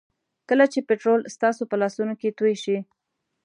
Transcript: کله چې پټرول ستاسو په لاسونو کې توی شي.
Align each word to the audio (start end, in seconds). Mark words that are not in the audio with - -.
کله 0.49 0.65
چې 0.73 0.79
پټرول 0.87 1.19
ستاسو 1.35 1.63
په 1.71 1.75
لاسونو 1.81 2.13
کې 2.21 2.29
توی 2.39 2.53
شي. 2.63 2.77